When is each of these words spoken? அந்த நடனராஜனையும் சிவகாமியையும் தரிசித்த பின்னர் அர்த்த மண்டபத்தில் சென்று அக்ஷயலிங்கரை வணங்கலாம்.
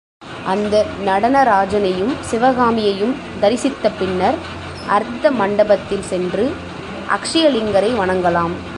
அந்த 0.51 0.75
நடனராஜனையும் 1.05 2.13
சிவகாமியையும் 2.29 3.13
தரிசித்த 3.41 3.91
பின்னர் 3.99 4.37
அர்த்த 4.87 5.31
மண்டபத்தில் 5.31 6.07
சென்று 6.11 6.45
அக்ஷயலிங்கரை 7.15 7.91
வணங்கலாம். 7.99 8.55